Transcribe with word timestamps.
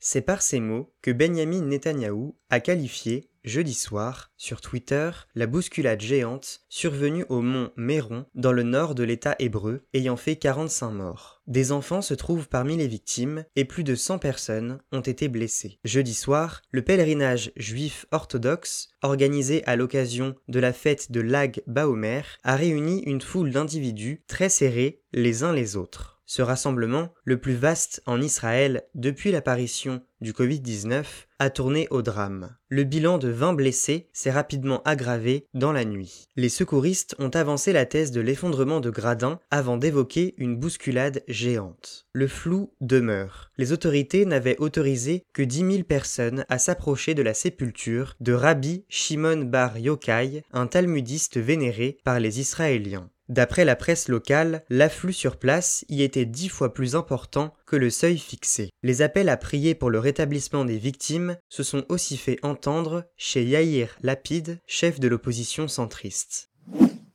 C'est 0.00 0.22
par 0.22 0.42
ces 0.42 0.60
mots 0.60 0.92
que 1.02 1.10
Benjamin 1.10 1.62
Netanyahou 1.62 2.36
a 2.50 2.60
qualifié, 2.60 3.30
jeudi 3.44 3.74
soir, 3.74 4.32
sur 4.36 4.60
Twitter, 4.60 5.10
la 5.34 5.46
bousculade 5.46 6.00
géante 6.00 6.60
survenue 6.68 7.24
au 7.28 7.40
mont 7.40 7.70
Méron 7.76 8.26
dans 8.34 8.52
le 8.52 8.62
nord 8.62 8.94
de 8.94 9.04
l'État 9.04 9.34
hébreu, 9.38 9.82
ayant 9.92 10.16
fait 10.16 10.36
45 10.36 10.90
morts. 10.90 11.42
Des 11.46 11.72
enfants 11.72 12.02
se 12.02 12.14
trouvent 12.14 12.48
parmi 12.48 12.76
les 12.76 12.88
victimes 12.88 13.44
et 13.54 13.64
plus 13.64 13.84
de 13.84 13.94
100 13.94 14.18
personnes 14.18 14.78
ont 14.92 15.00
été 15.00 15.28
blessées. 15.28 15.78
Jeudi 15.84 16.14
soir, 16.14 16.62
le 16.70 16.82
pèlerinage 16.82 17.52
juif 17.56 18.06
orthodoxe, 18.12 18.88
organisé 19.02 19.64
à 19.66 19.76
l'occasion 19.76 20.34
de 20.48 20.60
la 20.60 20.72
fête 20.72 21.12
de 21.12 21.20
Lag 21.20 21.62
Baomer, 21.66 22.22
a 22.42 22.56
réuni 22.56 23.02
une 23.02 23.20
foule 23.20 23.50
d'individus 23.50 24.22
très 24.26 24.48
serrés 24.48 25.02
les 25.12 25.44
uns 25.44 25.52
les 25.52 25.76
autres. 25.76 26.13
Ce 26.26 26.42
rassemblement, 26.42 27.12
le 27.24 27.38
plus 27.38 27.54
vaste 27.54 28.02
en 28.06 28.20
Israël 28.20 28.84
depuis 28.94 29.30
l'apparition 29.30 30.02
du 30.22 30.32
Covid-19, 30.32 31.04
a 31.38 31.50
tourné 31.50 31.86
au 31.90 32.00
drame. 32.00 32.56
Le 32.68 32.84
bilan 32.84 33.18
de 33.18 33.28
20 33.28 33.52
blessés 33.52 34.08
s'est 34.14 34.30
rapidement 34.30 34.82
aggravé 34.84 35.46
dans 35.52 35.72
la 35.72 35.84
nuit. 35.84 36.24
Les 36.36 36.48
secouristes 36.48 37.14
ont 37.18 37.28
avancé 37.28 37.72
la 37.74 37.84
thèse 37.84 38.10
de 38.10 38.22
l'effondrement 38.22 38.80
de 38.80 38.88
gradins 38.88 39.38
avant 39.50 39.76
d'évoquer 39.76 40.34
une 40.38 40.56
bousculade 40.56 41.22
géante. 41.28 42.06
Le 42.12 42.26
flou 42.26 42.72
demeure. 42.80 43.50
Les 43.58 43.72
autorités 43.72 44.24
n'avaient 44.24 44.58
autorisé 44.58 45.24
que 45.34 45.42
10 45.42 45.58
000 45.58 45.82
personnes 45.82 46.46
à 46.48 46.58
s'approcher 46.58 47.14
de 47.14 47.22
la 47.22 47.34
sépulture 47.34 48.16
de 48.20 48.32
Rabbi 48.32 48.84
Shimon 48.88 49.44
Bar 49.44 49.76
Yochai, 49.76 50.42
un 50.52 50.66
talmudiste 50.66 51.36
vénéré 51.36 51.98
par 52.02 52.18
les 52.18 52.40
Israéliens. 52.40 53.10
D'après 53.28 53.64
la 53.64 53.74
presse 53.74 54.08
locale, 54.08 54.64
l'afflux 54.68 55.14
sur 55.14 55.38
place 55.38 55.84
y 55.88 56.02
était 56.02 56.26
dix 56.26 56.48
fois 56.48 56.74
plus 56.74 56.94
important 56.94 57.54
que 57.66 57.76
le 57.76 57.88
seuil 57.88 58.18
fixé. 58.18 58.70
Les 58.82 59.00
appels 59.00 59.30
à 59.30 59.38
prier 59.38 59.74
pour 59.74 59.88
le 59.88 59.98
rétablissement 59.98 60.64
des 60.64 60.76
victimes 60.76 61.36
se 61.48 61.62
sont 61.62 61.84
aussi 61.88 62.18
fait 62.18 62.38
entendre 62.42 63.04
chez 63.16 63.44
Yair 63.44 63.96
Lapid, 64.02 64.60
chef 64.66 65.00
de 65.00 65.08
l'opposition 65.08 65.68
centriste. 65.68 66.50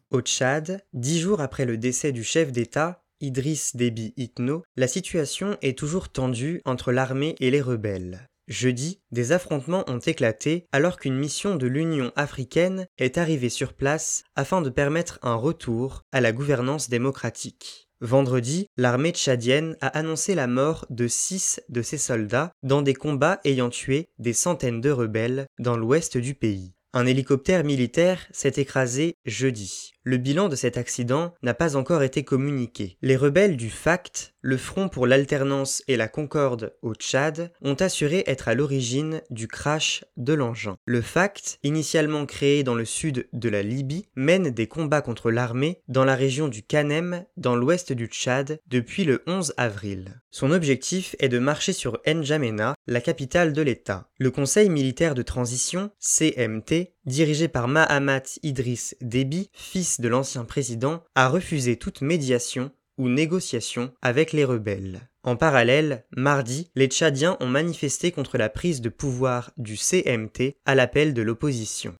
Au 0.09 0.21
Tchad, 0.21 0.83
dix 0.93 1.19
jours 1.19 1.41
après 1.41 1.65
le 1.65 1.77
décès 1.77 2.11
du 2.11 2.23
chef 2.23 2.51
d'État, 2.51 3.03
Idriss 3.21 3.75
Déby 3.75 4.13
Itno, 4.17 4.63
la 4.77 4.87
situation 4.87 5.57
est 5.61 5.77
toujours 5.77 6.09
tendue 6.09 6.61
entre 6.65 6.91
l'armée 6.91 7.35
et 7.39 7.51
les 7.51 7.61
rebelles. 7.61 8.28
Jeudi, 8.49 8.99
des 9.11 9.31
affrontements 9.31 9.83
ont 9.87 9.99
éclaté 9.99 10.65
alors 10.71 10.97
qu'une 10.97 11.15
mission 11.15 11.55
de 11.55 11.67
l'Union 11.67 12.11
africaine 12.15 12.87
est 12.97 13.19
arrivée 13.19 13.49
sur 13.49 13.73
place 13.73 14.23
afin 14.35 14.61
de 14.61 14.71
permettre 14.71 15.19
un 15.21 15.35
retour 15.35 16.01
à 16.11 16.19
la 16.19 16.31
gouvernance 16.31 16.89
démocratique. 16.89 17.89
Vendredi, 18.01 18.65
l'armée 18.75 19.11
tchadienne 19.11 19.77
a 19.81 19.87
annoncé 19.87 20.33
la 20.33 20.47
mort 20.47 20.87
de 20.89 21.07
six 21.07 21.61
de 21.69 21.83
ses 21.83 21.99
soldats 21.99 22.51
dans 22.63 22.81
des 22.81 22.95
combats 22.95 23.39
ayant 23.43 23.69
tué 23.69 24.09
des 24.17 24.33
centaines 24.33 24.81
de 24.81 24.89
rebelles 24.89 25.45
dans 25.59 25.77
l'ouest 25.77 26.17
du 26.17 26.33
pays. 26.33 26.73
Un 26.91 27.05
hélicoptère 27.05 27.63
militaire 27.63 28.25
s'est 28.31 28.53
écrasé 28.57 29.15
jeudi. 29.23 29.91
Le 30.03 30.17
bilan 30.17 30.49
de 30.49 30.55
cet 30.55 30.75
accident 30.75 31.35
n'a 31.43 31.53
pas 31.53 31.75
encore 31.75 32.01
été 32.01 32.23
communiqué. 32.23 32.97
Les 33.03 33.15
rebelles 33.15 33.57
du 33.57 33.69
FACT, 33.69 34.33
le 34.41 34.57
Front 34.57 34.89
pour 34.89 35.05
l'alternance 35.05 35.83
et 35.87 35.97
la 35.97 36.07
concorde 36.07 36.73
au 36.81 36.95
Tchad, 36.95 37.51
ont 37.61 37.75
assuré 37.75 38.23
être 38.25 38.47
à 38.47 38.55
l'origine 38.55 39.21
du 39.29 39.47
crash 39.47 40.03
de 40.17 40.33
l'engin. 40.33 40.77
Le 40.85 41.01
FACT, 41.01 41.59
initialement 41.61 42.25
créé 42.25 42.63
dans 42.63 42.73
le 42.73 42.85
sud 42.85 43.27
de 43.33 43.49
la 43.49 43.61
Libye, 43.61 44.07
mène 44.15 44.49
des 44.49 44.67
combats 44.67 45.01
contre 45.01 45.29
l'armée 45.29 45.81
dans 45.89 46.05
la 46.05 46.15
région 46.15 46.47
du 46.47 46.63
Kanem, 46.63 47.25
dans 47.37 47.55
l'ouest 47.55 47.91
du 47.91 48.07
Tchad, 48.07 48.59
depuis 48.67 49.03
le 49.03 49.21
11 49.27 49.53
avril. 49.57 50.21
Son 50.31 50.51
objectif 50.51 51.15
est 51.19 51.29
de 51.29 51.39
marcher 51.39 51.73
sur 51.73 51.99
N'Djamena, 52.07 52.73
la 52.87 53.01
capitale 53.01 53.51
de 53.53 53.61
l'État. 53.61 54.09
Le 54.17 54.31
Conseil 54.31 54.69
militaire 54.69 55.13
de 55.13 55.21
transition, 55.21 55.91
CMT, 55.99 56.78
dirigé 57.05 57.47
par 57.47 57.67
Mahamat 57.67 58.23
Idriss 58.43 58.95
Déby, 59.01 59.49
fils 59.53 59.99
de 60.01 60.07
l'ancien 60.07 60.45
président, 60.45 61.03
a 61.15 61.27
refusé 61.27 61.77
toute 61.77 62.01
médiation 62.01 62.71
ou 62.97 63.09
négociation 63.09 63.93
avec 64.01 64.33
les 64.33 64.45
rebelles. 64.45 65.09
En 65.23 65.35
parallèle, 65.35 66.05
mardi, 66.15 66.71
les 66.75 66.87
Tchadiens 66.87 67.37
ont 67.39 67.47
manifesté 67.47 68.11
contre 68.11 68.37
la 68.37 68.49
prise 68.49 68.81
de 68.81 68.89
pouvoir 68.89 69.51
du 69.57 69.75
CMT 69.75 70.57
à 70.65 70.75
l'appel 70.75 71.13
de 71.13 71.21
l'opposition. 71.21 71.95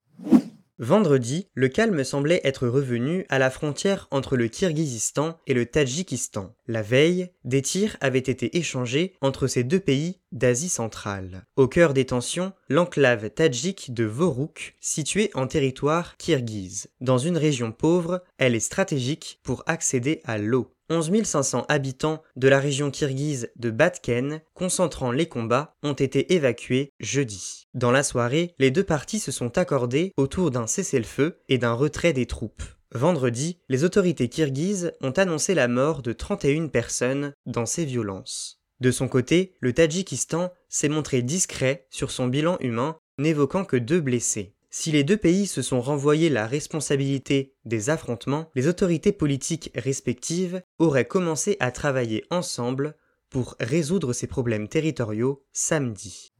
Vendredi, 0.81 1.47
le 1.55 1.67
calme 1.67 2.05
semblait 2.05 2.39
être 2.45 2.65
revenu 2.65 3.25
à 3.27 3.37
la 3.37 3.49
frontière 3.49 4.07
entre 4.11 4.37
le 4.37 4.47
Kirghizistan 4.47 5.37
et 5.45 5.53
le 5.53 5.65
Tadjikistan. 5.65 6.55
La 6.67 6.81
veille, 6.81 7.31
des 7.43 7.61
tirs 7.61 7.97
avaient 7.99 8.17
été 8.19 8.57
échangés 8.57 9.13
entre 9.19 9.47
ces 9.47 9.65
deux 9.65 9.81
pays 9.81 10.19
d'Asie 10.31 10.69
centrale. 10.69 11.43
Au 11.57 11.67
cœur 11.67 11.93
des 11.93 12.05
tensions, 12.05 12.53
l'enclave 12.69 13.29
tadjik 13.29 13.93
de 13.93 14.05
Voruk, 14.05 14.77
située 14.79 15.31
en 15.33 15.47
territoire 15.47 16.15
kirghize. 16.15 16.87
Dans 17.01 17.17
une 17.17 17.37
région 17.37 17.73
pauvre, 17.73 18.23
elle 18.37 18.55
est 18.55 18.61
stratégique 18.61 19.41
pour 19.43 19.63
accéder 19.65 20.21
à 20.23 20.37
l'eau. 20.37 20.73
11 20.89 21.23
500 21.23 21.65
habitants 21.69 22.23
de 22.35 22.47
la 22.47 22.59
région 22.59 22.89
kirghize 22.89 23.51
de 23.57 23.69
Batken, 23.69 24.41
concentrant 24.53 25.11
les 25.11 25.27
combats, 25.27 25.75
ont 25.83 25.93
été 25.93 26.33
évacués 26.33 26.91
jeudi. 26.99 27.67
Dans 27.73 27.91
la 27.91 28.03
soirée, 28.03 28.55
les 28.57 28.71
deux 28.71 28.83
parties 28.83 29.19
se 29.19 29.31
sont 29.31 29.57
accordées 29.57 30.13
autour 30.17 30.49
d'un 30.49 30.65
cessez-le-feu 30.65 31.39
et 31.47 31.59
d'un 31.59 31.73
retrait 31.73 32.13
des 32.13 32.25
troupes. 32.25 32.63
Vendredi, 32.91 33.59
les 33.69 33.83
autorités 33.83 34.29
kirghizes 34.29 34.93
ont 35.01 35.11
annoncé 35.11 35.53
la 35.53 35.67
mort 35.67 36.01
de 36.01 36.11
31 36.11 36.69
personnes 36.69 37.33
dans 37.45 37.67
ces 37.67 37.85
violences. 37.85 38.59
De 38.79 38.89
son 38.89 39.07
côté, 39.07 39.53
le 39.59 39.73
Tadjikistan 39.73 40.51
s'est 40.69 40.89
montré 40.89 41.21
discret 41.21 41.85
sur 41.91 42.09
son 42.09 42.27
bilan 42.27 42.57
humain, 42.61 42.97
n'évoquant 43.19 43.65
que 43.65 43.77
deux 43.77 44.01
blessés. 44.01 44.55
Si 44.71 44.91
les 44.91 45.03
deux 45.03 45.17
pays 45.17 45.47
se 45.47 45.63
sont 45.63 45.81
renvoyés 45.81 46.29
la 46.29 46.45
responsabilité 46.45 47.55
des 47.65 47.89
affrontements, 47.89 48.51
les 48.53 48.67
autorités 48.67 49.11
politiques 49.11 49.71
respectives 49.73 50.61
auraient 50.77 51.07
commencé 51.07 51.57
à 51.59 51.71
travailler 51.71 52.23
ensemble 52.29 52.95
pour 53.31 53.55
résoudre 53.59 54.13
ces 54.13 54.27
problèmes 54.27 54.67
territoriaux 54.67 55.43
samedi. 55.53 56.33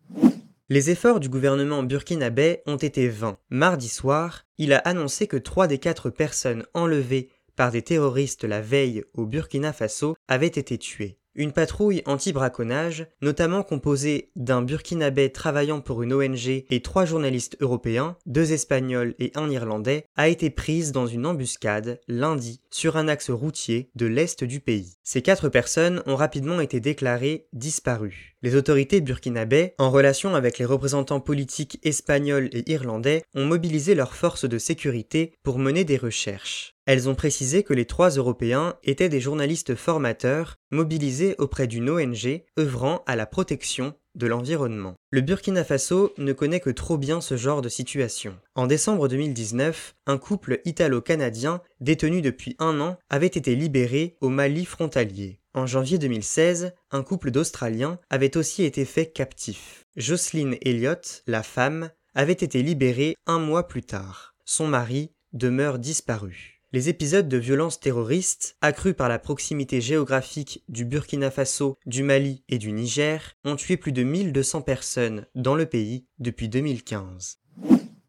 Les 0.70 0.92
efforts 0.92 1.20
du 1.20 1.30
gouvernement 1.30 1.82
burkinabé 1.82 2.62
ont 2.68 2.78
été 2.78 3.08
vains. 3.10 3.40
Mardi 3.50 3.90
soir, 3.90 4.46
il 4.60 4.74
a 4.74 4.78
annoncé 4.78 5.26
que 5.26 5.38
trois 5.38 5.66
des 5.66 5.80
quatre 5.80 6.12
personnes 6.12 6.66
enlevées 6.76 7.30
par 7.56 7.72
des 7.72 7.82
terroristes 7.82 8.44
la 8.44 8.62
veille 8.62 9.04
au 9.16 9.26
Burkina 9.26 9.74
Faso 9.74 10.16
avaient 10.28 10.46
été 10.46 10.78
tuées. 10.78 11.18
Une 11.40 11.54
patrouille 11.54 12.02
anti-braconnage, 12.06 13.08
notamment 13.22 13.64
composée 13.64 14.30
d'un 14.36 14.62
Burkinabé 14.62 15.32
travaillant 15.32 15.80
pour 15.80 16.04
une 16.04 16.12
ONG 16.12 16.66
et 16.70 16.82
trois 16.82 17.06
journalistes 17.06 17.56
européens, 17.62 18.18
deux 18.26 18.52
Espagnols 18.52 19.16
et 19.20 19.32
un 19.36 19.50
Irlandais, 19.50 20.04
a 20.18 20.28
été 20.28 20.50
prise 20.50 20.92
dans 20.92 21.08
une 21.08 21.26
embuscade 21.26 22.02
lundi 22.10 22.60
sur 22.72 22.98
un 22.98 23.08
axe 23.08 23.30
routier 23.30 23.90
de 23.96 24.06
l'est 24.06 24.44
du 24.44 24.60
pays. 24.60 24.98
Ces 25.02 25.22
quatre 25.22 25.48
personnes 25.48 26.04
ont 26.08 26.18
rapidement 26.18 26.60
été 26.60 26.82
déclarées 26.82 27.48
disparues. 27.54 28.36
Les 28.42 28.56
autorités 28.56 29.00
burkinabè, 29.00 29.76
en 29.78 29.92
relation 29.92 30.36
avec 30.36 30.58
les 30.58 30.66
représentants 30.66 31.22
politiques 31.22 31.80
espagnols 31.84 32.50
et 32.52 32.70
irlandais, 32.70 33.24
ont 33.34 33.46
mobilisé 33.46 33.96
leurs 33.96 34.14
forces 34.14 34.44
de 34.44 34.58
sécurité 34.58 35.34
pour 35.44 35.58
mener 35.58 35.86
des 35.86 35.98
recherches. 35.98 36.76
Elles 36.90 37.08
ont 37.08 37.14
précisé 37.14 37.62
que 37.62 37.76
les 37.76 37.86
trois 37.86 38.10
Européens 38.10 38.76
étaient 38.84 39.10
des 39.10 39.22
journalistes 39.22 39.76
formateurs 39.76 40.56
mobilisés 40.72 41.36
auprès 41.38 41.68
d'une 41.68 41.88
ONG 41.88 42.42
œuvrant 42.58 43.04
à 43.06 43.16
la 43.16 43.28
protection 43.28 43.94
de 44.16 44.26
l'environnement. 44.26 44.96
Le 45.12 45.22
Burkina 45.22 45.64
Faso 45.64 46.16
ne 46.18 46.34
connaît 46.34 46.60
que 46.60 46.72
trop 46.72 46.98
bien 46.98 47.22
ce 47.22 47.38
genre 47.38 47.62
de 47.62 47.70
situation. 47.70 48.36
En 48.56 48.66
décembre 48.66 49.08
2019, 49.08 49.98
un 50.08 50.18
couple 50.18 50.62
italo-canadien 50.66 51.62
détenu 51.80 52.24
depuis 52.24 52.56
un 52.58 52.82
an 52.82 52.98
avait 53.12 53.28
été 53.28 53.54
libéré 53.54 54.18
au 54.20 54.30
Mali 54.30 54.66
frontalier. 54.66 55.42
En 55.54 55.68
janvier 55.68 56.00
2016, 56.00 56.74
un 56.90 57.04
couple 57.04 57.30
d'Australiens 57.30 58.00
avait 58.10 58.36
aussi 58.36 58.64
été 58.64 58.84
fait 58.84 59.12
captif. 59.12 59.86
Jocelyn 59.96 60.54
Elliott, 60.64 61.22
la 61.28 61.44
femme, 61.44 61.92
avait 62.16 62.34
été 62.34 62.64
libérée 62.64 63.16
un 63.28 63.38
mois 63.38 63.68
plus 63.68 63.84
tard. 63.84 64.34
Son 64.44 64.68
mari 64.68 65.12
demeure 65.34 65.78
disparu. 65.78 66.59
Les 66.72 66.88
épisodes 66.88 67.28
de 67.28 67.38
violence 67.38 67.80
terroristes, 67.80 68.56
accrus 68.62 68.94
par 68.94 69.10
la 69.10 69.18
proximité 69.18 69.82
géographique 69.82 70.64
du 70.70 70.86
Burkina 70.86 71.32
Faso, 71.32 71.80
du 71.88 72.04
Mali 72.04 72.44
et 72.48 72.60
du 72.60 72.72
Niger, 72.72 73.36
ont 73.44 73.56
tué 73.56 73.76
plus 73.76 73.92
de 73.92 74.04
1200 74.04 74.62
personnes 74.62 75.26
dans 75.34 75.56
le 75.56 75.66
pays 75.66 76.06
depuis 76.20 76.48
2015. 76.48 77.40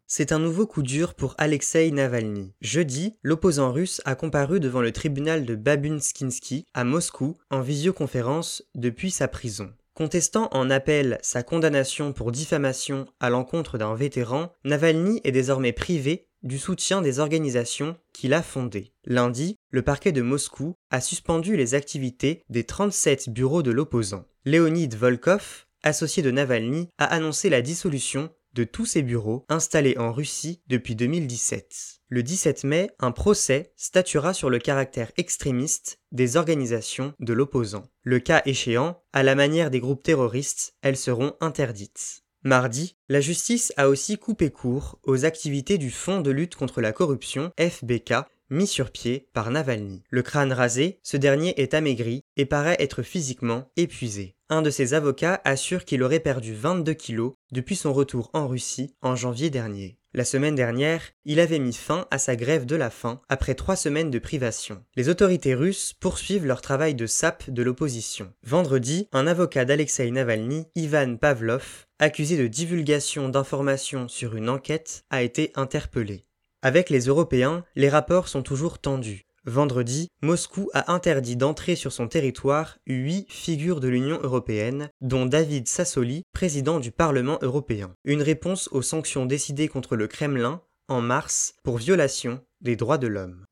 C'est 0.05 0.31
un 0.31 0.37
nouveau 0.37 0.67
coup 0.67 0.83
dur 0.83 1.15
pour 1.15 1.33
Alexei 1.39 1.89
Navalny. 1.89 2.53
Jeudi, 2.61 3.17
l'opposant 3.23 3.71
russe 3.71 3.99
a 4.05 4.13
comparu 4.13 4.59
devant 4.59 4.81
le 4.81 4.91
tribunal 4.91 5.43
de 5.43 5.55
Babunskinsky 5.55 6.67
à 6.75 6.83
Moscou 6.83 7.39
en 7.49 7.61
visioconférence 7.61 8.63
depuis 8.75 9.09
sa 9.09 9.27
prison. 9.27 9.73
Contestant 9.95 10.49
en 10.51 10.69
appel 10.69 11.17
sa 11.23 11.41
condamnation 11.41 12.13
pour 12.13 12.31
diffamation 12.31 13.07
à 13.19 13.31
l'encontre 13.31 13.79
d'un 13.79 13.95
vétéran, 13.95 14.53
Navalny 14.63 15.19
est 15.23 15.31
désormais 15.31 15.73
privé 15.73 16.27
du 16.43 16.57
soutien 16.57 17.01
des 17.01 17.19
organisations 17.19 17.97
qu'il 18.13 18.33
a 18.33 18.41
fondées. 18.41 18.93
Lundi, 19.05 19.57
le 19.69 19.81
parquet 19.81 20.11
de 20.11 20.21
Moscou 20.21 20.75
a 20.89 21.01
suspendu 21.01 21.55
les 21.55 21.73
activités 21.73 22.43
des 22.49 22.63
37 22.63 23.29
bureaux 23.29 23.63
de 23.63 23.71
l'opposant. 23.71 24.25
Leonid 24.45 24.95
Volkov, 24.95 25.65
associé 25.83 26.23
de 26.23 26.31
Navalny, 26.31 26.89
a 26.97 27.05
annoncé 27.05 27.49
la 27.49 27.61
dissolution 27.61 28.29
de 28.53 28.63
tous 28.63 28.85
ces 28.85 29.01
bureaux 29.01 29.45
installés 29.49 29.97
en 29.97 30.11
Russie 30.11 30.61
depuis 30.67 30.95
2017. 30.95 32.01
Le 32.09 32.23
17 32.23 32.65
mai, 32.65 32.91
un 32.99 33.11
procès 33.11 33.71
statuera 33.77 34.33
sur 34.33 34.49
le 34.49 34.59
caractère 34.59 35.11
extrémiste 35.17 35.99
des 36.11 36.35
organisations 36.35 37.13
de 37.19 37.33
l'opposant. 37.33 37.83
Le 38.03 38.19
cas 38.19 38.41
échéant, 38.45 39.01
à 39.13 39.23
la 39.23 39.35
manière 39.35 39.71
des 39.71 39.79
groupes 39.79 40.03
terroristes, 40.03 40.75
elles 40.81 40.97
seront 40.97 41.35
interdites. 41.39 42.20
Mardi, 42.43 42.95
la 43.07 43.21
justice 43.21 43.71
a 43.77 43.87
aussi 43.87 44.17
coupé 44.17 44.49
court 44.49 44.97
aux 45.03 45.25
activités 45.25 45.77
du 45.77 45.91
Fonds 45.91 46.21
de 46.21 46.31
lutte 46.31 46.55
contre 46.55 46.81
la 46.81 46.91
corruption, 46.91 47.51
FBK, 47.59 48.13
mis 48.49 48.65
sur 48.65 48.89
pied 48.89 49.29
par 49.33 49.51
Navalny. 49.51 50.01
Le 50.09 50.23
crâne 50.23 50.51
rasé, 50.51 50.99
ce 51.03 51.17
dernier 51.17 51.53
est 51.61 51.75
amaigri 51.75 52.23
et 52.37 52.47
paraît 52.47 52.77
être 52.79 53.03
physiquement 53.03 53.69
épuisé. 53.77 54.35
Un 54.49 54.63
de 54.63 54.71
ses 54.71 54.95
avocats 54.95 55.39
assure 55.45 55.85
qu'il 55.85 56.01
aurait 56.01 56.19
perdu 56.19 56.55
22 56.55 56.93
kilos 56.93 57.33
depuis 57.51 57.75
son 57.75 57.93
retour 57.93 58.31
en 58.33 58.47
Russie 58.47 58.95
en 59.03 59.15
janvier 59.15 59.51
dernier. 59.51 59.99
La 60.13 60.25
semaine 60.25 60.55
dernière, 60.55 61.01
il 61.23 61.39
avait 61.39 61.57
mis 61.57 61.71
fin 61.71 62.05
à 62.11 62.17
sa 62.17 62.35
grève 62.35 62.65
de 62.65 62.75
la 62.75 62.89
faim 62.89 63.21
après 63.29 63.55
trois 63.55 63.77
semaines 63.77 64.11
de 64.11 64.19
privation. 64.19 64.83
Les 64.97 65.07
autorités 65.07 65.55
russes 65.55 65.93
poursuivent 65.93 66.45
leur 66.45 66.61
travail 66.61 66.95
de 66.95 67.05
sape 67.05 67.49
de 67.49 67.63
l'opposition. 67.63 68.33
Vendredi, 68.43 69.07
un 69.13 69.25
avocat 69.25 69.63
d'Alexei 69.63 70.11
Navalny, 70.11 70.65
Ivan 70.75 71.15
Pavlov, 71.15 71.85
accusé 71.97 72.37
de 72.37 72.47
divulgation 72.47 73.29
d'informations 73.29 74.09
sur 74.09 74.35
une 74.35 74.49
enquête, 74.49 75.05
a 75.11 75.21
été 75.21 75.53
interpellé. 75.55 76.25
Avec 76.61 76.89
les 76.89 77.05
Européens, 77.05 77.63
les 77.77 77.87
rapports 77.87 78.27
sont 78.27 78.43
toujours 78.43 78.79
tendus. 78.79 79.25
Vendredi, 79.45 80.07
Moscou 80.21 80.69
a 80.73 80.93
interdit 80.93 81.35
d'entrer 81.35 81.75
sur 81.75 81.91
son 81.91 82.07
territoire 82.07 82.77
huit 82.85 83.25
figures 83.27 83.79
de 83.79 83.87
l'Union 83.87 84.19
européenne, 84.21 84.89
dont 85.01 85.25
David 85.25 85.67
Sassoli, 85.67 86.21
président 86.31 86.79
du 86.79 86.91
Parlement 86.91 87.39
européen. 87.41 87.91
Une 88.05 88.21
réponse 88.21 88.69
aux 88.71 88.83
sanctions 88.83 89.25
décidées 89.25 89.67
contre 89.67 89.95
le 89.95 90.07
Kremlin 90.07 90.61
en 90.87 91.01
mars 91.01 91.55
pour 91.63 91.77
violation 91.77 92.39
des 92.61 92.75
droits 92.75 92.99
de 92.99 93.07
l'homme. 93.07 93.45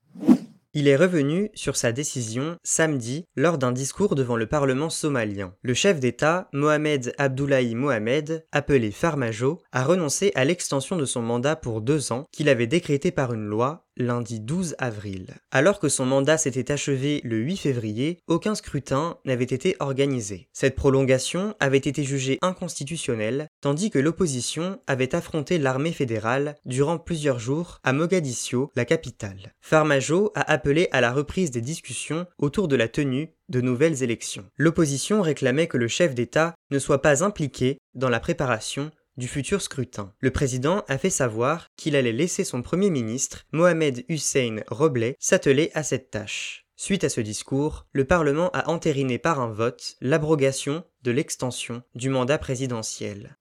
Il 0.75 0.87
est 0.87 0.95
revenu 0.95 1.49
sur 1.55 1.75
sa 1.75 1.91
décision 1.91 2.55
samedi 2.63 3.25
lors 3.35 3.57
d'un 3.57 3.71
discours 3.71 4.13
devant 4.13 4.35
le 4.35 4.45
Parlement 4.45 4.91
somalien. 4.91 5.55
Le 5.63 5.73
chef 5.73 5.99
d'État, 5.99 6.47
Mohamed 6.53 7.15
Abdullahi 7.17 7.73
Mohamed, 7.73 8.45
appelé 8.51 8.91
Farmajo, 8.91 9.59
a 9.71 9.83
renoncé 9.83 10.31
à 10.35 10.45
l'extension 10.45 10.95
de 10.95 11.05
son 11.05 11.23
mandat 11.23 11.55
pour 11.55 11.81
deux 11.81 12.11
ans 12.11 12.25
qu'il 12.31 12.49
avait 12.49 12.67
décrété 12.67 13.09
par 13.09 13.33
une 13.33 13.47
loi 13.47 13.88
lundi 13.99 14.39
12 14.39 14.75
avril. 14.79 15.27
Alors 15.51 15.79
que 15.79 15.89
son 15.89 16.05
mandat 16.05 16.37
s'était 16.37 16.71
achevé 16.71 17.21
le 17.23 17.37
8 17.37 17.57
février, 17.57 18.19
aucun 18.27 18.55
scrutin 18.55 19.17
n'avait 19.25 19.43
été 19.43 19.75
organisé. 19.79 20.47
Cette 20.53 20.75
prolongation 20.75 21.53
avait 21.59 21.77
été 21.77 22.03
jugée 22.03 22.39
inconstitutionnelle, 22.41 23.47
tandis 23.61 23.91
que 23.91 23.99
l'opposition 23.99 24.79
avait 24.87 25.13
affronté 25.13 25.57
l'armée 25.57 25.91
fédérale 25.91 26.55
durant 26.65 26.97
plusieurs 26.97 27.39
jours 27.39 27.79
à 27.83 27.93
Mogadiscio, 27.93 28.71
la 28.75 28.85
capitale. 28.85 29.53
Farmajo 29.61 30.31
a 30.33 30.49
appelé 30.49 30.87
à 30.91 31.01
la 31.01 31.11
reprise 31.11 31.51
des 31.51 31.61
discussions 31.61 32.25
autour 32.37 32.67
de 32.67 32.75
la 32.75 32.87
tenue 32.87 33.33
de 33.49 33.61
nouvelles 33.61 34.03
élections. 34.03 34.45
L'opposition 34.57 35.21
réclamait 35.21 35.67
que 35.67 35.77
le 35.77 35.87
chef 35.87 36.15
d'État 36.15 36.55
ne 36.71 36.79
soit 36.79 37.01
pas 37.01 37.23
impliqué 37.23 37.79
dans 37.95 38.09
la 38.09 38.19
préparation 38.19 38.91
du 39.19 39.27
futur 39.27 39.61
scrutin. 39.61 40.13
Le 40.19 40.31
président 40.31 40.83
a 40.87 40.97
fait 40.97 41.11
savoir 41.11 41.67
qu'il 41.75 41.95
allait 41.95 42.11
laisser 42.11 42.43
son 42.43 42.63
premier 42.63 42.89
ministre, 42.89 43.45
Mohamed 43.51 44.03
Hussein 44.09 44.61
Robleh, 44.67 45.15
s'atteler 45.19 45.69
à 45.75 45.83
cette 45.83 46.09
tâche. 46.09 46.65
Suite 46.75 47.03
à 47.03 47.09
ce 47.09 47.21
discours, 47.21 47.85
le 47.91 48.05
Parlement 48.05 48.49
a 48.51 48.69
entériné 48.69 49.19
par 49.19 49.39
un 49.41 49.51
vote 49.51 49.97
l'abrogation 50.01 50.83
de 51.03 51.11
l'extension 51.11 51.83
du 51.93 52.09
mandat 52.09 52.37
présidentiel. 52.37 53.37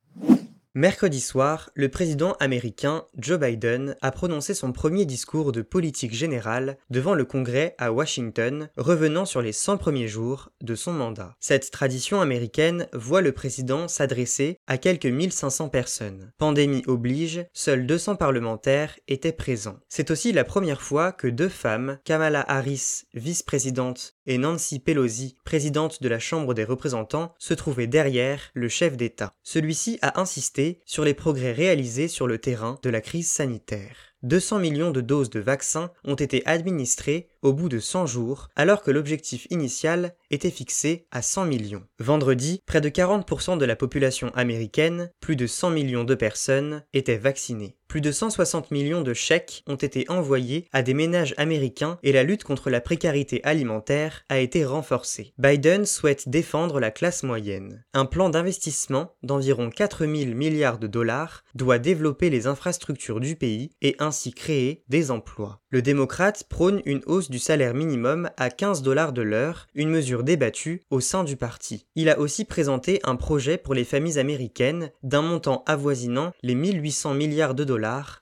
Mercredi 0.79 1.21
soir, 1.21 1.71
le 1.75 1.89
président 1.89 2.37
américain 2.39 3.05
Joe 3.19 3.41
Biden 3.41 3.97
a 4.01 4.13
prononcé 4.13 4.55
son 4.55 4.71
premier 4.71 5.07
discours 5.07 5.51
de 5.51 5.61
politique 5.61 6.15
générale 6.15 6.79
devant 6.89 7.15
le 7.15 7.25
Congrès 7.25 7.75
à 7.79 7.91
Washington, 7.91 8.69
revenant 8.77 9.25
sur 9.25 9.43
les 9.43 9.51
100 9.51 9.79
premiers 9.79 10.07
jours 10.07 10.53
de 10.61 10.77
son 10.77 10.93
mandat. 10.93 11.35
Cette 11.41 11.73
tradition 11.73 12.21
américaine 12.21 12.87
voit 12.93 13.23
le 13.23 13.33
président 13.33 13.89
s'adresser 13.89 14.61
à 14.69 14.79
quelques 14.79 15.07
1500 15.07 15.69
personnes. 15.69 16.31
Pandémie 16.39 16.85
oblige, 16.87 17.45
seuls 17.53 17.85
200 17.85 18.15
parlementaires 18.15 18.97
étaient 19.09 19.33
présents. 19.33 19.81
C'est 19.89 20.13
aussi 20.13 20.31
la 20.31 20.45
première 20.45 20.81
fois 20.81 21.11
que 21.11 21.27
deux 21.27 21.49
femmes, 21.49 21.99
Kamala 22.05 22.45
Harris, 22.47 23.03
vice-présidente, 23.15 24.15
et 24.29 24.39
Nancy 24.39 24.79
Pelosi, 24.79 25.37
présidente 25.45 26.03
de 26.03 26.09
la 26.09 26.21
Chambre 26.21 26.55
des 26.55 26.63
représentants, 26.63 27.35
se 27.39 27.55
trouvaient 27.55 27.87
derrière 27.87 28.51
le 28.55 28.69
chef 28.69 28.97
d'État. 28.97 29.33
Celui-ci 29.43 29.99
a 30.03 30.21
insisté 30.21 30.68
sur 30.85 31.05
les 31.05 31.15
progrès 31.15 31.53
réalisés 31.53 32.09
sur 32.09 32.27
le 32.27 32.39
terrain 32.39 32.79
de 32.83 32.91
la 32.91 33.01
crise 33.01 33.31
sanitaire. 33.31 34.09
200 34.25 34.59
millions 34.59 34.91
de 34.91 35.01
doses 35.01 35.31
de 35.31 35.39
vaccins 35.39 35.93
ont 36.05 36.17
été 36.17 36.45
administrées 36.45 37.29
au 37.43 37.53
bout 37.53 37.69
de 37.69 37.79
100 37.79 38.07
jours, 38.07 38.49
alors 38.57 38.83
que 38.83 38.91
l'objectif 38.91 39.47
initial 39.51 40.17
était 40.31 40.51
fixé 40.51 41.07
à 41.13 41.23
100 41.23 41.45
millions. 41.45 41.85
Vendredi, 42.01 42.61
près 42.67 42.81
de 42.81 42.89
40% 42.89 43.59
de 43.59 43.65
la 43.65 43.77
population 43.77 44.33
américaine, 44.35 45.11
plus 45.21 45.37
de 45.37 45.47
100 45.47 45.71
millions 45.71 46.05
de 46.05 46.17
personnes, 46.17 46.83
étaient 46.93 47.17
vaccinées. 47.17 47.78
Plus 47.89 48.03
de 48.03 48.13
160 48.13 48.71
millions 48.71 49.01
de 49.01 49.15
chèques 49.15 49.65
ont 49.67 49.77
été 49.77 50.05
envoyés 50.11 50.67
à 50.75 50.83
des 50.83 50.93
ménages 50.93 51.35
américains 51.39 51.99
et 52.03 52.13
la 52.13 52.23
lutte 52.23 52.45
contre 52.45 52.69
la 52.69 52.83
précarité 52.83 53.43
alimentaire 53.45 54.27
a 54.29 54.41
été 54.41 54.67
renforcée. 54.67 55.33
Biden 55.39 55.87
souhaite 55.87 56.29
défendre 56.29 56.81
la 56.81 56.91
classe 56.91 57.23
moyenne. 57.23 57.83
Un 57.95 58.05
plan 58.05 58.29
d'investissement 58.29 59.15
d'environ 59.23 59.71
4 59.71 60.05
000 60.05 60.35
milliards 60.35 60.79
de 60.79 60.87
dollars 60.87 61.45
doit 61.55 61.79
développer 61.79 62.29
les 62.29 62.47
infrastructures 62.47 63.21
du 63.21 63.37
pays 63.37 63.71
et 63.81 63.97
ainsi 64.01 64.35
créer 64.35 64.85
des 64.91 65.11
emplois. 65.11 65.63
Le 65.71 65.81
démocrate 65.81 66.45
prône 66.45 66.83
une 66.85 67.03
hausse 67.07 67.31
du 67.31 67.39
salaire 67.39 67.73
minimum 67.73 68.29
à 68.37 68.51
15 68.51 68.83
dollars 68.83 69.15
de 69.15 69.23
l'heure, 69.23 69.67
une 69.75 69.89
mesure 69.89 70.25
débattue 70.25 70.83
au 70.91 71.01
sein 71.01 71.25
du 71.25 71.37
parti. 71.37 71.87
Il 71.95 72.11
a 72.11 72.19
aussi 72.19 72.45
présenté 72.45 73.01
un 73.05 73.17
projet 73.17 73.57
pour 73.57 73.73
les 73.73 73.85
familles 73.85 74.19
américaines 74.19 74.91
d'un 75.03 75.23
montant 75.23 75.65
avoisinant 75.67 76.33
les 76.43 76.55
1800 76.55 77.15
milliards 77.15 77.55
de 77.55 77.65
dollars 77.65 77.78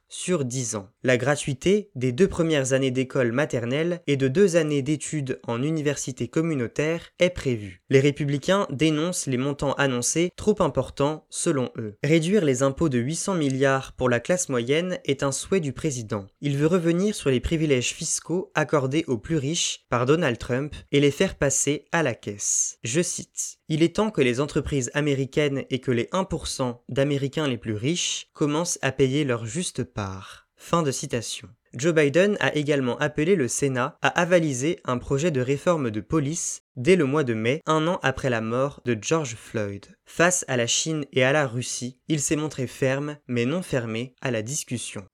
sur 0.09 0.45
10 0.45 0.77
ans. 0.77 0.89
La 1.03 1.17
gratuité 1.17 1.91
des 1.95 2.13
deux 2.13 2.29
premières 2.29 2.73
années 2.73 2.91
d'école 2.91 3.33
maternelle 3.33 4.01
et 4.07 4.17
de 4.17 4.29
deux 4.29 4.57
années 4.57 4.83
d'études 4.83 5.41
en 5.47 5.63
université 5.63 6.29
communautaire 6.29 7.13
est 7.19 7.31
prévue. 7.31 7.83
Les 7.91 8.01
républicains 8.01 8.67
dénoncent 8.71 9.27
les 9.27 9.37
montants 9.37 9.75
annoncés 9.75 10.31
trop 10.37 10.61
importants 10.61 11.27
selon 11.31 11.71
eux. 11.77 11.97
Réduire 12.03 12.45
les 12.45 12.63
impôts 12.63 12.89
de 12.89 12.99
800 12.99 13.35
milliards 13.35 13.93
pour 13.93 14.09
la 14.09 14.21
classe 14.21 14.49
moyenne 14.49 14.99
est 15.05 15.23
un 15.23 15.33
souhait 15.33 15.61
du 15.61 15.73
président. 15.73 16.27
Il 16.41 16.57
veut 16.57 16.67
revenir 16.67 17.15
sur 17.15 17.31
les 17.31 17.41
privilèges 17.41 17.93
fiscaux 17.93 18.51
accordés 18.55 19.05
aux 19.07 19.19
plus 19.19 19.37
riches 19.37 19.81
par 19.89 20.07
Donald 20.07 20.39
Trump 20.39 20.75
et 20.93 21.01
les 21.01 21.11
faire 21.11 21.37
passer 21.37 21.87
à 21.93 22.03
la 22.03 22.15
caisse. 22.15 22.79
Je 22.85 23.03
cite 23.03 23.56
il 23.69 23.83
est 23.83 23.97
temps 23.97 24.11
que 24.11 24.21
les 24.21 24.41
entreprises 24.41 24.91
américaines 24.95 25.65
et 25.71 25.81
que 25.81 25.91
les 25.91 26.05
1% 26.13 26.79
d'Américains 26.89 27.49
les 27.49 27.59
plus 27.59 27.75
riches 27.75 28.29
commencent 28.33 28.79
à 28.83 28.93
payer 28.93 29.25
leur 29.25 29.47
juste 29.47 29.85
part. 29.85 30.49
Joe 31.75 31.93
Biden 31.93 32.37
a 32.41 32.55
également 32.55 32.97
appelé 32.99 33.37
le 33.37 33.49
Sénat 33.49 33.99
à 34.01 34.09
avaliser 34.09 34.81
un 34.85 34.97
projet 34.97 35.31
de 35.31 35.41
réforme 35.41 35.91
de 35.91 36.01
police 36.01 36.63
dès 36.77 36.97
le 36.97 37.05
mois 37.05 37.25
de 37.25 37.35
mai, 37.35 37.61
un 37.67 37.87
an 37.87 37.99
après 38.03 38.31
la 38.31 38.41
mort 38.41 38.81
de 38.87 38.97
George 39.01 39.37
Floyd. 39.37 39.87
Face 40.07 40.45
à 40.49 40.57
la 40.57 40.67
Chine 40.67 41.05
et 41.13 41.25
à 41.25 41.33
la 41.33 41.47
Russie, 41.47 41.99
il 42.09 42.21
s'est 42.21 42.37
montré 42.37 42.67
ferme 42.67 43.19
mais 43.27 43.45
non 43.45 43.63
fermé 43.63 44.15
à 44.23 44.31
la 44.31 44.43
discussion. 44.43 45.05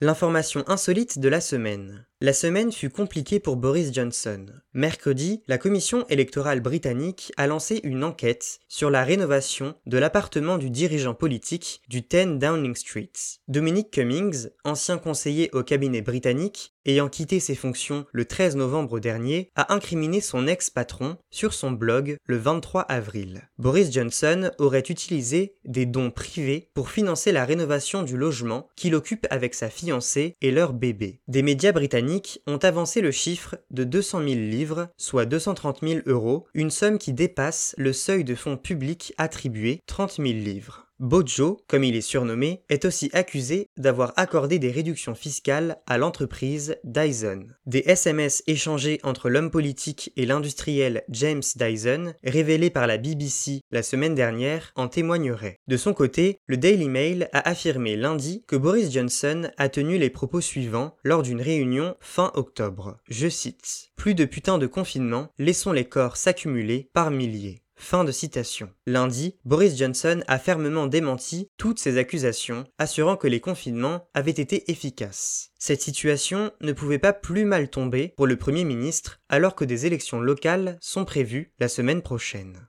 L'information 0.00 0.62
insolite 0.68 1.18
de 1.18 1.28
la 1.28 1.40
semaine. 1.40 2.06
La 2.20 2.32
semaine 2.32 2.70
fut 2.70 2.90
compliquée 2.90 3.40
pour 3.40 3.56
Boris 3.56 3.92
Johnson. 3.92 4.46
Mercredi, 4.78 5.42
la 5.48 5.58
commission 5.58 6.06
électorale 6.08 6.60
britannique 6.60 7.32
a 7.36 7.48
lancé 7.48 7.80
une 7.82 8.04
enquête 8.04 8.60
sur 8.68 8.90
la 8.90 9.02
rénovation 9.02 9.74
de 9.86 9.98
l'appartement 9.98 10.56
du 10.56 10.70
dirigeant 10.70 11.14
politique 11.14 11.82
du 11.88 12.02
10 12.02 12.38
Downing 12.38 12.76
Street. 12.76 13.10
Dominic 13.48 13.90
Cummings, 13.90 14.50
ancien 14.62 14.98
conseiller 14.98 15.50
au 15.52 15.64
cabinet 15.64 16.00
britannique, 16.00 16.74
ayant 16.86 17.08
quitté 17.08 17.40
ses 17.40 17.56
fonctions 17.56 18.06
le 18.12 18.24
13 18.24 18.54
novembre 18.54 19.00
dernier, 19.00 19.50
a 19.56 19.74
incriminé 19.74 20.20
son 20.20 20.46
ex-patron 20.46 21.16
sur 21.28 21.54
son 21.54 21.72
blog 21.72 22.16
le 22.24 22.36
23 22.36 22.82
avril. 22.82 23.48
Boris 23.58 23.92
Johnson 23.92 24.52
aurait 24.58 24.78
utilisé 24.78 25.56
des 25.64 25.86
dons 25.86 26.12
privés 26.12 26.70
pour 26.72 26.90
financer 26.90 27.32
la 27.32 27.44
rénovation 27.44 28.04
du 28.04 28.16
logement 28.16 28.68
qu'il 28.76 28.94
occupe 28.94 29.26
avec 29.30 29.54
sa 29.54 29.70
fiancée 29.70 30.36
et 30.40 30.52
leur 30.52 30.72
bébé. 30.72 31.20
Des 31.26 31.42
médias 31.42 31.72
britanniques 31.72 32.40
ont 32.46 32.58
avancé 32.58 33.00
le 33.00 33.10
chiffre 33.10 33.56
de 33.72 33.82
200 33.82 34.20
000 34.20 34.28
livres 34.34 34.67
soit 34.96 35.26
230 35.26 35.80
000 35.82 36.00
euros, 36.06 36.46
une 36.54 36.70
somme 36.70 36.98
qui 36.98 37.12
dépasse 37.12 37.74
le 37.78 37.92
seuil 37.92 38.24
de 38.24 38.34
fonds 38.34 38.56
publics 38.56 39.12
attribué 39.18 39.82
30 39.86 40.16
000 40.16 40.26
livres. 40.28 40.87
Bojo, 41.00 41.60
comme 41.68 41.84
il 41.84 41.94
est 41.94 42.00
surnommé, 42.00 42.64
est 42.68 42.84
aussi 42.84 43.08
accusé 43.12 43.68
d'avoir 43.76 44.12
accordé 44.16 44.58
des 44.58 44.72
réductions 44.72 45.14
fiscales 45.14 45.78
à 45.86 45.96
l'entreprise 45.96 46.76
Dyson. 46.82 47.46
Des 47.66 47.84
SMS 47.86 48.42
échangés 48.48 48.98
entre 49.04 49.30
l'homme 49.30 49.52
politique 49.52 50.12
et 50.16 50.26
l'industriel 50.26 51.04
James 51.08 51.42
Dyson, 51.54 52.14
révélés 52.24 52.70
par 52.70 52.88
la 52.88 52.98
BBC 52.98 53.60
la 53.70 53.84
semaine 53.84 54.16
dernière, 54.16 54.72
en 54.74 54.88
témoigneraient. 54.88 55.60
De 55.68 55.76
son 55.76 55.94
côté, 55.94 56.38
le 56.46 56.56
Daily 56.56 56.88
Mail 56.88 57.28
a 57.32 57.48
affirmé 57.48 57.96
lundi 57.96 58.42
que 58.48 58.56
Boris 58.56 58.92
Johnson 58.92 59.50
a 59.56 59.68
tenu 59.68 59.98
les 59.98 60.10
propos 60.10 60.40
suivants 60.40 60.96
lors 61.04 61.22
d'une 61.22 61.42
réunion 61.42 61.94
fin 62.00 62.32
octobre. 62.34 62.98
Je 63.08 63.28
cite 63.28 63.90
Plus 63.94 64.16
de 64.16 64.24
putain 64.24 64.58
de 64.58 64.66
confinement, 64.66 65.28
laissons 65.38 65.72
les 65.72 65.84
corps 65.84 66.16
s'accumuler 66.16 66.90
par 66.92 67.12
milliers. 67.12 67.62
Fin 67.80 68.04
de 68.04 68.12
citation. 68.12 68.70
Lundi, 68.86 69.36
Boris 69.44 69.78
Johnson 69.78 70.20
a 70.26 70.38
fermement 70.38 70.88
démenti 70.88 71.48
toutes 71.56 71.78
ces 71.78 71.96
accusations, 71.96 72.64
assurant 72.76 73.16
que 73.16 73.28
les 73.28 73.40
confinements 73.40 74.06
avaient 74.14 74.30
été 74.30 74.70
efficaces. 74.70 75.52
Cette 75.58 75.80
situation 75.80 76.50
ne 76.60 76.72
pouvait 76.72 76.98
pas 76.98 77.12
plus 77.12 77.44
mal 77.44 77.70
tomber 77.70 78.12
pour 78.16 78.26
le 78.26 78.36
Premier 78.36 78.64
ministre 78.64 79.20
alors 79.28 79.54
que 79.54 79.64
des 79.64 79.86
élections 79.86 80.20
locales 80.20 80.76
sont 80.80 81.04
prévues 81.04 81.52
la 81.60 81.68
semaine 81.68 82.02
prochaine. 82.02 82.68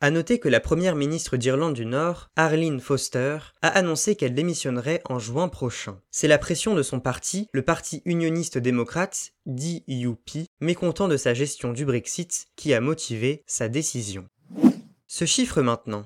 À 0.00 0.10
noter 0.10 0.40
que 0.40 0.48
la 0.48 0.58
première 0.58 0.96
ministre 0.96 1.36
d'Irlande 1.36 1.74
du 1.74 1.86
Nord, 1.86 2.28
Arlene 2.34 2.80
Foster, 2.80 3.38
a 3.62 3.68
annoncé 3.68 4.16
qu'elle 4.16 4.34
démissionnerait 4.34 5.00
en 5.08 5.20
juin 5.20 5.48
prochain. 5.48 6.00
C'est 6.10 6.26
la 6.26 6.38
pression 6.38 6.74
de 6.74 6.82
son 6.82 6.98
parti, 6.98 7.46
le 7.52 7.62
Parti 7.62 8.02
unioniste 8.04 8.58
démocrate, 8.58 9.32
DUP, 9.46 10.48
mécontent 10.60 11.06
de 11.06 11.16
sa 11.16 11.34
gestion 11.34 11.72
du 11.72 11.84
Brexit, 11.84 12.46
qui 12.56 12.74
a 12.74 12.80
motivé 12.80 13.44
sa 13.46 13.68
décision. 13.68 14.26
Ce 15.14 15.26
chiffre 15.26 15.60
maintenant. 15.60 16.04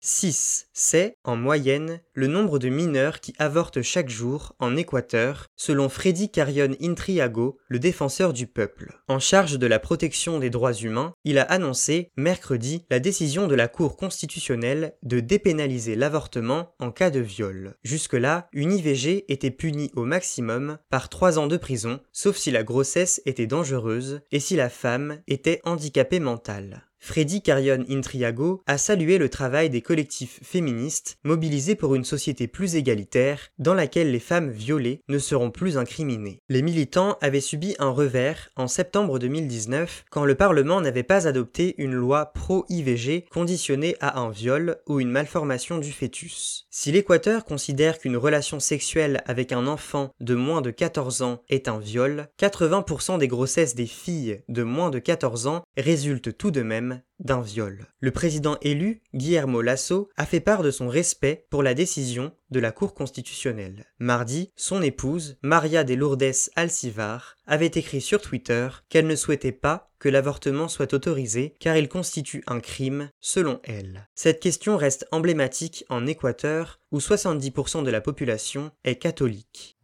6, 0.00 0.68
c'est, 0.72 1.16
en 1.24 1.34
moyenne, 1.34 2.00
le 2.12 2.28
nombre 2.28 2.60
de 2.60 2.68
mineurs 2.68 3.18
qui 3.18 3.34
avortent 3.40 3.82
chaque 3.82 4.08
jour 4.08 4.54
en 4.60 4.76
Équateur, 4.76 5.46
selon 5.56 5.88
Freddy 5.88 6.30
Carion 6.30 6.76
Intriago, 6.80 7.58
le 7.66 7.80
défenseur 7.80 8.32
du 8.32 8.46
peuple. 8.46 9.00
En 9.08 9.18
charge 9.18 9.58
de 9.58 9.66
la 9.66 9.80
protection 9.80 10.38
des 10.38 10.50
droits 10.50 10.72
humains, 10.72 11.14
il 11.24 11.36
a 11.40 11.42
annoncé, 11.42 12.12
mercredi, 12.16 12.84
la 12.90 13.00
décision 13.00 13.48
de 13.48 13.56
la 13.56 13.66
Cour 13.66 13.96
constitutionnelle 13.96 14.94
de 15.02 15.18
dépénaliser 15.18 15.96
l'avortement 15.96 16.76
en 16.78 16.92
cas 16.92 17.10
de 17.10 17.18
viol. 17.18 17.74
Jusque-là, 17.82 18.48
une 18.52 18.72
IVG 18.72 19.24
était 19.32 19.50
punie 19.50 19.90
au 19.96 20.04
maximum 20.04 20.78
par 20.90 21.08
3 21.08 21.40
ans 21.40 21.48
de 21.48 21.56
prison, 21.56 21.98
sauf 22.12 22.36
si 22.36 22.52
la 22.52 22.62
grossesse 22.62 23.20
était 23.26 23.48
dangereuse 23.48 24.20
et 24.30 24.38
si 24.38 24.54
la 24.54 24.68
femme 24.68 25.22
était 25.26 25.60
handicapée 25.64 26.20
mentale. 26.20 26.87
Freddy 27.00 27.42
Carion 27.42 27.84
Intriago 27.88 28.62
a 28.66 28.76
salué 28.76 29.18
le 29.18 29.28
travail 29.28 29.70
des 29.70 29.82
collectifs 29.82 30.40
féministes 30.42 31.16
mobilisés 31.24 31.74
pour 31.74 31.94
une 31.94 32.04
société 32.04 32.48
plus 32.48 32.76
égalitaire 32.76 33.50
dans 33.58 33.74
laquelle 33.74 34.10
les 34.10 34.18
femmes 34.18 34.50
violées 34.50 35.02
ne 35.08 35.18
seront 35.18 35.50
plus 35.50 35.78
incriminées. 35.78 36.42
Les 36.48 36.62
militants 36.62 37.16
avaient 37.20 37.40
subi 37.40 37.74
un 37.78 37.90
revers 37.90 38.50
en 38.56 38.66
septembre 38.66 39.18
2019 39.18 40.04
quand 40.10 40.24
le 40.24 40.34
Parlement 40.34 40.80
n'avait 40.80 41.02
pas 41.02 41.26
adopté 41.26 41.74
une 41.78 41.94
loi 41.94 42.32
pro-IVG 42.32 43.26
conditionnée 43.30 43.96
à 44.00 44.20
un 44.20 44.30
viol 44.30 44.76
ou 44.86 45.00
une 45.00 45.10
malformation 45.10 45.78
du 45.78 45.92
fœtus. 45.92 46.66
Si 46.70 46.92
l'Équateur 46.92 47.44
considère 47.44 47.98
qu'une 47.98 48.16
relation 48.16 48.60
sexuelle 48.60 49.22
avec 49.26 49.52
un 49.52 49.66
enfant 49.66 50.10
de 50.20 50.34
moins 50.34 50.60
de 50.60 50.70
14 50.70 51.22
ans 51.22 51.42
est 51.48 51.68
un 51.68 51.78
viol, 51.78 52.28
80% 52.38 53.18
des 53.18 53.28
grossesses 53.28 53.74
des 53.74 53.86
filles 53.86 54.42
de 54.48 54.62
moins 54.62 54.90
de 54.90 54.98
14 54.98 55.46
ans 55.46 55.62
résultent 55.76 56.36
tout 56.36 56.50
de 56.50 56.62
même 56.62 56.87
d'un 57.18 57.40
viol. 57.40 57.86
Le 58.00 58.10
président 58.10 58.56
élu, 58.62 59.02
Guillermo 59.14 59.60
Lasso, 59.62 60.08
a 60.16 60.26
fait 60.26 60.40
part 60.40 60.62
de 60.62 60.70
son 60.70 60.88
respect 60.88 61.46
pour 61.50 61.62
la 61.62 61.74
décision 61.74 62.32
de 62.50 62.60
la 62.60 62.72
Cour 62.72 62.94
constitutionnelle. 62.94 63.86
Mardi, 63.98 64.52
son 64.56 64.82
épouse, 64.82 65.36
Maria 65.42 65.84
de 65.84 65.94
Lourdes 65.94 66.50
Alcivar, 66.56 67.36
avait 67.46 67.66
écrit 67.66 68.00
sur 68.00 68.20
Twitter 68.20 68.68
qu'elle 68.88 69.06
ne 69.06 69.16
souhaitait 69.16 69.52
pas 69.52 69.90
que 69.98 70.08
l'avortement 70.08 70.68
soit 70.68 70.94
autorisé 70.94 71.54
car 71.58 71.76
il 71.76 71.88
constitue 71.88 72.44
un 72.46 72.60
crime 72.60 73.10
selon 73.20 73.60
elle. 73.64 74.08
Cette 74.14 74.40
question 74.40 74.76
reste 74.76 75.06
emblématique 75.10 75.84
en 75.88 76.06
Équateur 76.06 76.78
où 76.92 76.98
70% 76.98 77.82
de 77.82 77.90
la 77.90 78.00
population 78.00 78.70
est 78.84 78.96
catholique. 78.96 79.78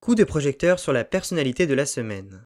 Coup 0.00 0.14
de 0.14 0.24
projecteur 0.24 0.78
sur 0.78 0.92
la 0.92 1.04
personnalité 1.04 1.66
de 1.66 1.74
la 1.74 1.86
semaine. 1.86 2.44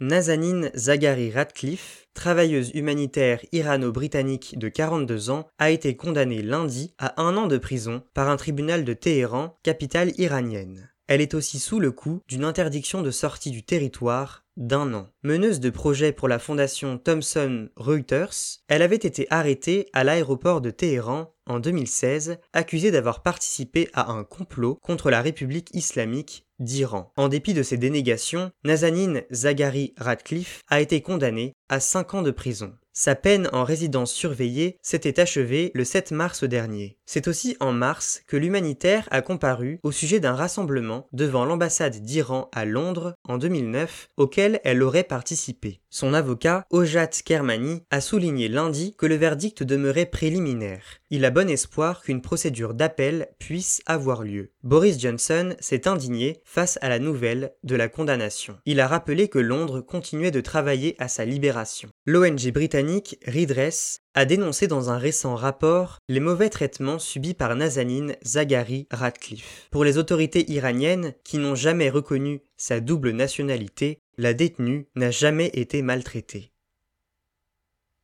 Nazanin 0.00 0.70
Zaghari 0.74 1.30
Radcliffe, 1.30 2.08
travailleuse 2.14 2.72
humanitaire 2.74 3.40
irano-britannique 3.52 4.58
de 4.58 4.68
42 4.68 5.30
ans, 5.30 5.46
a 5.58 5.70
été 5.70 5.96
condamnée 5.96 6.42
lundi 6.42 6.94
à 6.98 7.22
un 7.22 7.36
an 7.36 7.46
de 7.46 7.58
prison 7.58 8.02
par 8.12 8.28
un 8.28 8.36
tribunal 8.36 8.84
de 8.84 8.92
Téhéran, 8.92 9.56
capitale 9.62 10.10
iranienne. 10.18 10.90
Elle 11.06 11.20
est 11.20 11.34
aussi 11.34 11.58
sous 11.58 11.80
le 11.80 11.92
coup 11.92 12.20
d'une 12.28 12.44
interdiction 12.44 13.02
de 13.02 13.10
sortie 13.10 13.50
du 13.50 13.62
territoire 13.62 14.44
d'un 14.56 14.94
an. 14.94 15.08
Meneuse 15.22 15.60
de 15.60 15.70
projet 15.70 16.12
pour 16.12 16.28
la 16.28 16.38
fondation 16.38 16.96
Thomson 16.96 17.68
Reuters, 17.76 18.60
elle 18.68 18.82
avait 18.82 18.96
été 18.96 19.26
arrêtée 19.30 19.88
à 19.92 20.04
l'aéroport 20.04 20.60
de 20.60 20.70
Téhéran 20.70 21.34
en 21.46 21.58
2016, 21.58 22.38
accusée 22.52 22.90
d'avoir 22.90 23.22
participé 23.22 23.90
à 23.92 24.10
un 24.12 24.24
complot 24.24 24.76
contre 24.76 25.10
la 25.10 25.20
République 25.20 25.74
islamique 25.74 26.46
d'Iran. 26.58 27.12
En 27.16 27.28
dépit 27.28 27.52
de 27.52 27.62
ses 27.62 27.76
dénégations, 27.76 28.50
Nazanin 28.64 29.20
Zaghari 29.30 29.92
Radcliffe 29.98 30.62
a 30.68 30.80
été 30.80 31.02
condamné 31.02 31.54
à 31.68 31.80
5 31.80 32.14
ans 32.14 32.22
de 32.22 32.30
prison. 32.30 32.72
Sa 32.96 33.16
peine 33.16 33.48
en 33.52 33.64
résidence 33.64 34.12
surveillée 34.12 34.78
s'était 34.80 35.18
achevée 35.18 35.72
le 35.74 35.82
7 35.82 36.12
mars 36.12 36.44
dernier. 36.44 36.96
C'est 37.06 37.26
aussi 37.26 37.56
en 37.58 37.72
mars 37.72 38.22
que 38.28 38.36
l'humanitaire 38.36 39.08
a 39.10 39.20
comparu 39.20 39.80
au 39.82 39.90
sujet 39.90 40.20
d'un 40.20 40.34
rassemblement 40.34 41.08
devant 41.12 41.44
l'ambassade 41.44 41.96
d'Iran 41.96 42.48
à 42.52 42.64
Londres 42.64 43.16
en 43.24 43.36
2009 43.36 44.10
auquel 44.16 44.60
elle 44.62 44.80
aurait 44.80 45.02
participé. 45.02 45.80
Son 45.96 46.12
avocat, 46.12 46.66
Ojat 46.70 47.22
Kermani, 47.24 47.84
a 47.92 48.00
souligné 48.00 48.48
lundi 48.48 48.96
que 48.98 49.06
le 49.06 49.14
verdict 49.14 49.62
demeurait 49.62 50.06
préliminaire. 50.06 50.82
Il 51.10 51.24
a 51.24 51.30
bon 51.30 51.48
espoir 51.48 52.02
qu'une 52.02 52.20
procédure 52.20 52.74
d'appel 52.74 53.28
puisse 53.38 53.80
avoir 53.86 54.24
lieu. 54.24 54.50
Boris 54.64 54.98
Johnson 54.98 55.54
s'est 55.60 55.86
indigné 55.86 56.40
face 56.42 56.80
à 56.82 56.88
la 56.88 56.98
nouvelle 56.98 57.52
de 57.62 57.76
la 57.76 57.88
condamnation. 57.88 58.58
Il 58.66 58.80
a 58.80 58.88
rappelé 58.88 59.28
que 59.28 59.38
Londres 59.38 59.82
continuait 59.82 60.32
de 60.32 60.40
travailler 60.40 60.96
à 60.98 61.06
sa 61.06 61.24
libération. 61.24 61.90
L'ONG 62.06 62.50
britannique 62.50 63.16
Redress 63.28 64.00
a 64.14 64.24
dénoncé 64.24 64.68
dans 64.68 64.90
un 64.90 64.98
récent 64.98 65.34
rapport 65.34 65.98
les 66.08 66.20
mauvais 66.20 66.48
traitements 66.48 66.98
subis 66.98 67.34
par 67.34 67.56
Nazanin 67.56 68.14
Zaghari 68.24 68.86
Radcliffe. 68.90 69.68
Pour 69.70 69.84
les 69.84 69.98
autorités 69.98 70.50
iraniennes 70.50 71.14
qui 71.24 71.38
n'ont 71.38 71.56
jamais 71.56 71.90
reconnu 71.90 72.40
sa 72.56 72.80
double 72.80 73.10
nationalité, 73.10 73.98
la 74.16 74.32
détenue 74.32 74.86
n'a 74.94 75.10
jamais 75.10 75.50
été 75.54 75.82
maltraitée. 75.82 76.52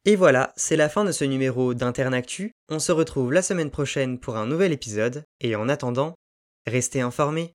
Et 0.05 0.17
voilà, 0.17 0.53
c'est 0.57 0.77
la 0.77 0.89
fin 0.89 1.05
de 1.05 1.13
ce 1.13 1.25
numéro 1.25 1.75
d'Internactu. 1.75 2.53
On 2.69 2.79
se 2.79 2.91
retrouve 2.91 3.33
la 3.33 3.43
semaine 3.43 3.71
prochaine 3.71 4.19
pour 4.19 4.37
un 4.37 4.47
nouvel 4.47 4.73
épisode, 4.73 5.25
et 5.41 5.55
en 5.55 5.69
attendant, 5.69 6.15
restez 6.67 7.03
informés. 7.03 7.55